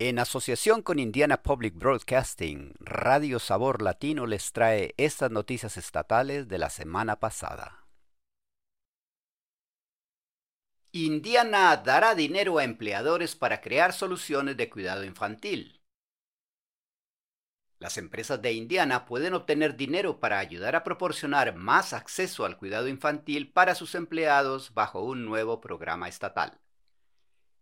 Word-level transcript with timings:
En 0.00 0.18
asociación 0.18 0.82
con 0.82 0.98
Indiana 0.98 1.44
Public 1.44 1.76
Broadcasting, 1.76 2.74
Radio 2.80 3.38
Sabor 3.38 3.80
Latino 3.80 4.26
les 4.26 4.50
trae 4.50 4.92
estas 4.96 5.30
noticias 5.30 5.76
estatales 5.76 6.48
de 6.48 6.58
la 6.58 6.68
semana 6.68 7.20
pasada. 7.20 7.86
Indiana 10.90 11.76
dará 11.76 12.16
dinero 12.16 12.58
a 12.58 12.64
empleadores 12.64 13.36
para 13.36 13.60
crear 13.60 13.92
soluciones 13.92 14.56
de 14.56 14.68
cuidado 14.68 15.04
infantil. 15.04 15.80
Las 17.78 17.96
empresas 17.96 18.42
de 18.42 18.52
Indiana 18.52 19.04
pueden 19.04 19.34
obtener 19.34 19.76
dinero 19.76 20.18
para 20.18 20.40
ayudar 20.40 20.74
a 20.74 20.82
proporcionar 20.82 21.54
más 21.54 21.92
acceso 21.92 22.44
al 22.44 22.56
cuidado 22.56 22.88
infantil 22.88 23.52
para 23.52 23.76
sus 23.76 23.94
empleados 23.94 24.74
bajo 24.74 25.04
un 25.04 25.24
nuevo 25.24 25.60
programa 25.60 26.08
estatal. 26.08 26.63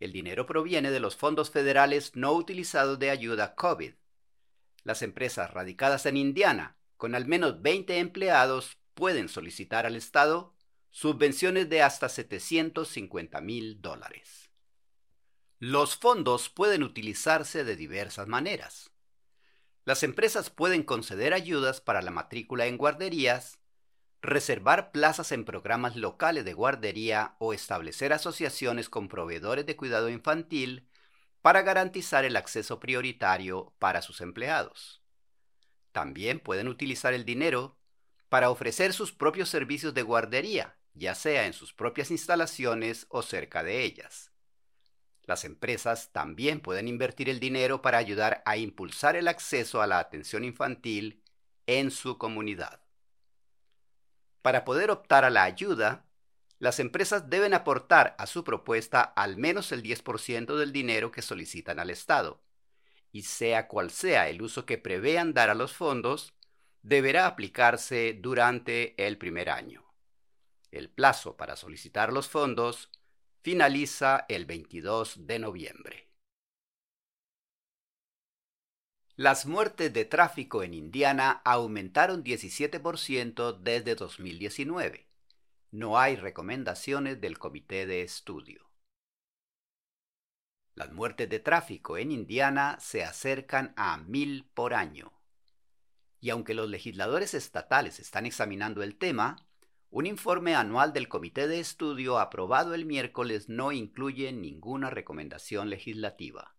El 0.03 0.11
dinero 0.11 0.47
proviene 0.47 0.91
de 0.91 0.99
los 0.99 1.15
fondos 1.15 1.53
federales 1.53 2.17
no 2.17 2.33
utilizados 2.33 2.99
de 2.99 3.11
ayuda 3.11 3.55
COVID. 3.55 3.93
Las 4.83 5.01
empresas 5.01 5.53
radicadas 5.53 6.07
en 6.07 6.17
Indiana, 6.17 6.77
con 6.97 7.15
al 7.15 7.25
menos 7.25 7.63
20 7.63 7.99
empleados, 7.99 8.79
pueden 8.95 9.29
solicitar 9.29 9.87
al 9.87 9.95
Estado 9.95 10.57
subvenciones 10.91 11.69
de 11.69 11.83
hasta 11.83 12.09
750 12.09 13.41
mil 13.43 13.81
dólares. 13.81 14.51
Los 15.61 15.97
fondos 15.97 16.49
pueden 16.49 16.83
utilizarse 16.83 17.63
de 17.63 17.77
diversas 17.77 18.27
maneras. 18.27 18.91
Las 19.85 20.03
empresas 20.03 20.51
pueden 20.51 20.83
conceder 20.83 21.33
ayudas 21.33 21.81
para 21.81 22.03
la 22.03 22.11
matrícula 22.11 22.67
en 22.67 22.77
guarderías, 22.77 23.61
reservar 24.23 24.93
plazas 24.93 25.33
en 25.33 25.45
programas 25.45 25.97
locales 25.97 26.45
de 26.45 26.55
guardería 26.55 27.35
o 27.41 27.53
establecer 27.53 28.13
asociaciones 28.13 28.89
con 28.89 29.09
proveedores 29.09 29.67
de 29.67 29.77
cuidado 29.77 30.09
infantil 30.09 30.89
para 31.43 31.63
garantizar 31.63 32.25
el 32.25 32.37
acceso 32.37 32.79
prioritario 32.79 33.75
para 33.81 34.01
sus 34.01 34.21
empleados. 34.21 35.03
También 35.91 36.39
pueden 36.39 36.69
utilizar 36.69 37.13
el 37.15 37.25
dinero 37.25 37.77
para 38.29 38.49
ofrecer 38.49 38.93
sus 38.93 39.13
propios 39.13 39.49
servicios 39.49 39.93
de 39.93 40.03
guardería, 40.03 40.77
ya 40.95 41.17
sea 41.17 41.47
en 41.47 41.53
sus 41.53 41.75
propias 41.75 42.13
instalaciones 42.13 43.07
o 43.11 43.23
cerca 43.23 43.65
de 43.65 43.83
ellas. 43.83 44.31
Las 45.25 45.45
empresas 45.45 46.13
también 46.13 46.61
pueden 46.61 46.87
invertir 46.87 47.29
el 47.29 47.41
dinero 47.41 47.83
para 47.83 47.99
ayudar 47.99 48.43
a 48.47 48.57
impulsar 48.57 49.17
el 49.17 49.27
acceso 49.27 49.83
a 49.83 49.89
la 49.89 49.99
atención 49.99 50.45
infantil 50.45 51.23
en 51.67 51.91
su 51.91 52.19
comunidad. 52.19 52.82
Para 54.43 54.65
poder 54.65 54.91
optar 54.91 55.25
a 55.25 55.31
la 55.31 55.45
ayuda, 55.45 56.05
las 56.59 56.79
empresas 56.81 57.31
deben 57.31 57.55
aportar 57.55 58.15
a 58.19 58.27
su 58.27 58.45
propuesta 58.45 59.01
al 59.01 59.37
menos 59.37 59.73
el 59.73 59.83
10% 59.83 60.57
del 60.57 60.73
dinero 60.73 61.11
que 61.11 61.23
solicitan 61.23 61.81
al 61.81 61.91
Estado, 61.91 62.41
y 63.11 63.23
sea 63.23 63.69
cual 63.69 63.91
sea 63.91 64.29
el 64.29 64.43
uso 64.43 64.67
que 64.67 64.79
prevean 64.79 65.35
dar 65.35 65.51
a 65.51 65.55
los 65.55 65.73
fondos, 65.73 66.35
deberá 66.83 67.27
aplicarse 67.27 68.19
durante 68.21 68.95
el 69.07 69.19
primer 69.19 69.51
año. 69.51 69.85
El 70.71 70.89
plazo 70.89 71.37
para 71.37 71.57
solicitar 71.57 72.13
los 72.13 72.29
fondos 72.29 72.91
finaliza 73.43 74.25
el 74.29 74.47
22 74.47 75.27
de 75.27 75.39
noviembre. 75.39 76.12
Las 79.23 79.47
muertes 79.47 79.93
de 79.93 80.05
tráfico 80.05 80.65
en 80.65 80.75
Indiana 80.75 81.43
aumentaron 81.45 82.25
17% 82.25 83.57
desde 83.61 83.95
2019. 83.95 85.07
No 85.71 85.97
hay 85.97 86.17
recomendaciones 86.17 87.21
del 87.21 87.39
comité 87.39 87.87
de 87.87 88.03
estudio. 88.03 88.69
Las 90.75 90.91
muertes 90.91 91.29
de 91.29 91.39
tráfico 91.39 91.99
en 91.99 92.11
Indiana 92.11 92.77
se 92.81 93.05
acercan 93.05 93.75
a 93.77 93.97
mil 93.99 94.45
por 94.55 94.75
año. 94.75 95.13
Y 96.19 96.31
aunque 96.31 96.55
los 96.55 96.69
legisladores 96.69 97.33
estatales 97.35 98.01
están 98.01 98.27
examinando 98.27 98.83
el 98.83 98.97
tema, 98.97 99.37
un 99.91 100.07
informe 100.07 100.57
anual 100.57 100.93
del 100.93 101.07
comité 101.07 101.47
de 101.47 101.61
estudio 101.61 102.19
aprobado 102.19 102.75
el 102.75 102.87
miércoles 102.87 103.49
no 103.49 103.71
incluye 103.71 104.33
ninguna 104.33 104.91
recomendación 104.91 105.71
legislativa 105.71 106.57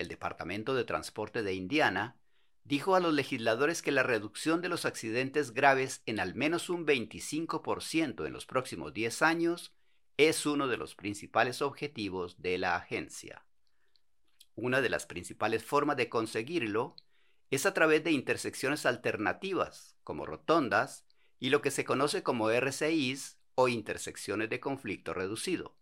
el 0.00 0.08
Departamento 0.08 0.74
de 0.74 0.84
Transporte 0.84 1.42
de 1.42 1.54
Indiana, 1.54 2.16
dijo 2.64 2.94
a 2.94 3.00
los 3.00 3.12
legisladores 3.12 3.82
que 3.82 3.92
la 3.92 4.02
reducción 4.02 4.60
de 4.60 4.68
los 4.68 4.84
accidentes 4.84 5.52
graves 5.52 6.02
en 6.06 6.20
al 6.20 6.34
menos 6.34 6.70
un 6.70 6.86
25% 6.86 8.26
en 8.26 8.32
los 8.32 8.46
próximos 8.46 8.92
10 8.92 9.22
años 9.22 9.74
es 10.16 10.46
uno 10.46 10.68
de 10.68 10.76
los 10.76 10.94
principales 10.94 11.62
objetivos 11.62 12.40
de 12.40 12.58
la 12.58 12.76
agencia. 12.76 13.44
Una 14.54 14.80
de 14.80 14.88
las 14.88 15.06
principales 15.06 15.64
formas 15.64 15.96
de 15.96 16.08
conseguirlo 16.08 16.96
es 17.50 17.66
a 17.66 17.74
través 17.74 18.04
de 18.04 18.12
intersecciones 18.12 18.86
alternativas, 18.86 19.96
como 20.04 20.26
rotondas, 20.26 21.04
y 21.38 21.50
lo 21.50 21.62
que 21.62 21.70
se 21.70 21.84
conoce 21.84 22.22
como 22.22 22.50
RCIs 22.50 23.38
o 23.54 23.68
intersecciones 23.68 24.50
de 24.50 24.60
conflicto 24.60 25.14
reducido. 25.14 25.76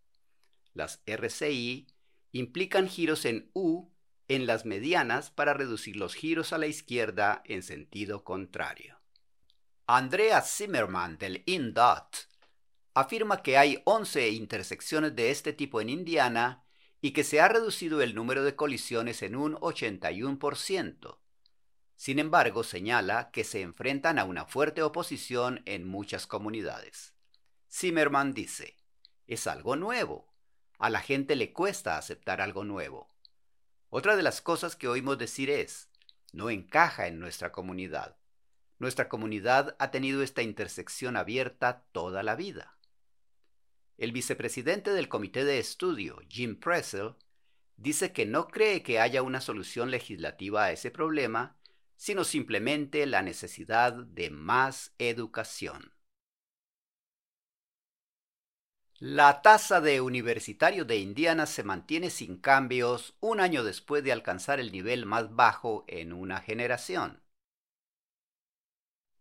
Las 0.73 1.03
RCI 1.07 1.89
implican 2.33 2.89
giros 2.89 3.25
en 3.25 3.51
U 3.55 3.91
en 4.29 4.47
las 4.47 4.65
medianas 4.65 5.31
para 5.31 5.55
reducir 5.55 5.97
los 5.97 6.15
giros 6.15 6.53
a 6.53 6.59
la 6.59 6.67
izquierda 6.67 7.43
en 7.45 7.63
sentido 7.63 8.25
contrario. 8.25 9.01
Andrea 9.87 10.43
Zimmerman 10.43 11.17
del 11.17 11.43
INDOT 11.47 12.29
afirma 12.95 13.43
que 13.43 13.57
hay 13.57 13.81
11 13.85 14.31
intersecciones 14.31 15.17
de 15.17 15.31
este 15.31 15.53
tipo 15.53 15.81
en 15.81 15.89
Indiana 15.89 16.65
y 17.01 17.13
que 17.13 17.25
se 17.25 17.41
ha 17.41 17.49
reducido 17.49 18.03
el 18.03 18.15
número 18.15 18.45
de 18.45 18.57
colisiones 18.57 19.23
en 19.23 19.37
un 19.37 19.55
81%. 19.55 21.19
Sin 21.97 22.19
embargo, 22.19 22.65
señala 22.65 23.31
que 23.31 23.45
se 23.45 23.63
enfrentan 23.63 24.19
a 24.19 24.25
una 24.25 24.45
fuerte 24.45 24.83
oposición 24.83 25.63
en 25.65 25.87
muchas 25.87 26.27
comunidades. 26.27 27.15
Zimmerman 27.71 28.35
dice, 28.35 28.77
es 29.27 29.47
algo 29.47 29.77
nuevo. 29.77 30.29
A 30.79 30.91
la 30.91 31.01
gente 31.01 31.35
le 31.35 31.53
cuesta 31.53 31.99
aceptar 31.99 32.41
algo 32.41 32.65
nuevo. 32.65 33.11
Otra 33.91 34.17
de 34.17 34.23
las 34.23 34.43
cosas 34.43 34.77
que 34.77 34.89
oímos 34.89 35.19
decir 35.19 35.49
es, 35.49 35.89
no 36.33 36.51
encaja 36.51 37.07
en 37.07 37.19
nuestra 37.19 37.53
comunidad. 37.53 38.17
Nuestra 38.79 39.09
comunidad 39.09 39.77
ha 39.79 39.91
tenido 39.91 40.23
esta 40.23 40.43
intersección 40.43 41.17
abierta 41.17 41.85
toda 41.93 42.23
la 42.23 42.37
vida. 42.37 42.77
El 43.97 44.13
vicepresidente 44.13 44.93
del 44.93 45.09
comité 45.09 45.45
de 45.45 45.59
estudio, 45.59 46.21
Jim 46.29 46.61
Pressel, 46.61 47.15
dice 47.77 48.13
que 48.13 48.27
no 48.27 48.49
cree 48.49 48.83
que 48.83 49.01
haya 49.01 49.23
una 49.23 49.41
solución 49.41 49.91
legislativa 49.91 50.65
a 50.65 50.73
ese 50.73 50.91
problema, 50.91 51.57
sino 51.97 52.25
simplemente 52.25 53.07
la 53.07 53.23
necesidad 53.23 53.93
de 53.95 54.31
más 54.31 54.95
educación. 54.99 55.93
La 59.01 59.43
tasa 59.43 59.81
de 59.81 60.01
universitarios 60.01 60.85
de 60.89 60.97
Indiana 60.97 61.47
se 61.47 61.63
mantiene 61.63 62.11
sin 62.11 62.37
cambios 62.37 63.15
un 63.21 63.39
año 63.39 63.63
después 63.63 64.03
de 64.03 64.11
alcanzar 64.11 64.59
el 64.59 64.73
nivel 64.73 65.07
más 65.07 65.37
bajo 65.37 65.85
en 65.87 66.13
una 66.13 66.41
generación. 66.41 67.23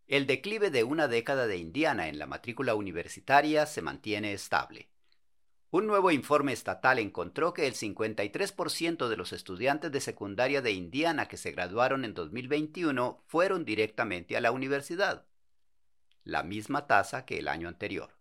El 0.08 0.26
declive 0.26 0.72
de 0.72 0.82
una 0.82 1.06
década 1.06 1.46
de 1.46 1.58
Indiana 1.58 2.08
en 2.08 2.18
la 2.18 2.26
matrícula 2.26 2.74
universitaria 2.74 3.66
se 3.66 3.80
mantiene 3.80 4.32
estable. 4.32 4.88
Un 5.70 5.86
nuevo 5.86 6.10
informe 6.10 6.52
estatal 6.52 6.98
encontró 6.98 7.54
que 7.54 7.68
el 7.68 7.74
53% 7.74 9.06
de 9.06 9.16
los 9.16 9.32
estudiantes 9.32 9.92
de 9.92 10.00
secundaria 10.00 10.60
de 10.60 10.72
Indiana 10.72 11.28
que 11.28 11.36
se 11.36 11.52
graduaron 11.52 12.04
en 12.04 12.14
2021 12.14 13.22
fueron 13.28 13.64
directamente 13.64 14.36
a 14.36 14.40
la 14.40 14.50
universidad, 14.50 15.24
la 16.24 16.42
misma 16.42 16.88
tasa 16.88 17.24
que 17.24 17.38
el 17.38 17.46
año 17.46 17.68
anterior. 17.68 18.17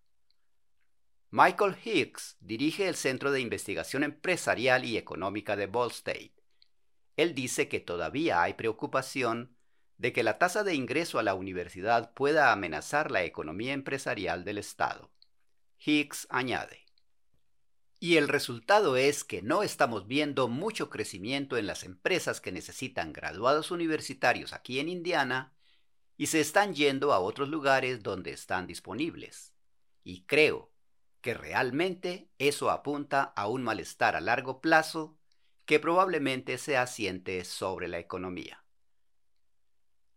Michael 1.29 1.75
Hicks 1.83 2.37
dirige 2.39 2.87
el 2.87 2.95
Centro 2.95 3.31
de 3.31 3.41
Investigación 3.41 4.03
Empresarial 4.03 4.85
y 4.85 4.95
Económica 4.95 5.57
de 5.57 5.67
Ball 5.67 5.91
State. 5.91 6.33
Él 7.17 7.35
dice 7.35 7.67
que 7.67 7.81
todavía 7.81 8.41
hay 8.41 8.53
preocupación 8.53 9.57
de 9.97 10.13
que 10.13 10.23
la 10.23 10.37
tasa 10.37 10.63
de 10.63 10.73
ingreso 10.73 11.19
a 11.19 11.23
la 11.23 11.33
universidad 11.33 12.13
pueda 12.13 12.53
amenazar 12.53 13.11
la 13.11 13.23
economía 13.23 13.73
empresarial 13.73 14.45
del 14.45 14.57
Estado. 14.57 15.11
Hicks 15.79 16.27
añade, 16.29 16.85
y 17.99 18.15
el 18.15 18.29
resultado 18.29 18.95
es 18.95 19.23
que 19.23 19.41
no 19.41 19.63
estamos 19.63 20.07
viendo 20.07 20.47
mucho 20.47 20.89
crecimiento 20.89 21.57
en 21.57 21.67
las 21.67 21.83
empresas 21.83 22.39
que 22.39 22.53
necesitan 22.53 23.11
graduados 23.11 23.71
universitarios 23.71 24.53
aquí 24.53 24.79
en 24.79 24.87
Indiana 24.87 25.53
y 26.15 26.27
se 26.27 26.39
están 26.39 26.73
yendo 26.73 27.11
a 27.11 27.19
otros 27.19 27.49
lugares 27.49 28.03
donde 28.03 28.31
están 28.31 28.65
disponibles. 28.65 29.53
Y 30.03 30.25
creo 30.25 30.71
que 31.27 31.33
realmente 31.33 32.29
eso 32.39 32.71
apunta 32.71 33.33
a 33.35 33.49
un 33.49 33.61
malestar 33.61 34.15
a 34.15 34.21
largo 34.21 34.61
plazo 34.61 35.19
que 35.65 35.77
probablemente 35.77 36.57
se 36.57 36.77
asiente 36.77 37.43
sobre 37.43 37.89
la 37.89 37.99
economía. 37.99 38.63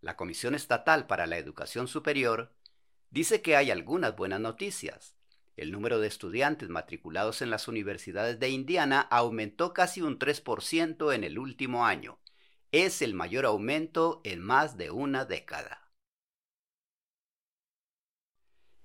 La 0.00 0.16
Comisión 0.16 0.54
Estatal 0.54 1.08
para 1.08 1.26
la 1.26 1.36
Educación 1.36 1.88
Superior 1.88 2.54
dice 3.10 3.42
que 3.42 3.56
hay 3.56 3.72
algunas 3.72 4.14
buenas 4.14 4.38
noticias. 4.38 5.16
El 5.56 5.72
número 5.72 5.98
de 5.98 6.06
estudiantes 6.06 6.68
matriculados 6.68 7.42
en 7.42 7.50
las 7.50 7.66
universidades 7.66 8.38
de 8.38 8.50
Indiana 8.50 9.00
aumentó 9.00 9.74
casi 9.74 10.02
un 10.02 10.16
3% 10.16 11.12
en 11.12 11.24
el 11.24 11.40
último 11.40 11.86
año. 11.86 12.20
Es 12.70 13.02
el 13.02 13.14
mayor 13.14 13.46
aumento 13.46 14.20
en 14.22 14.40
más 14.40 14.76
de 14.76 14.92
una 14.92 15.24
década. 15.24 15.89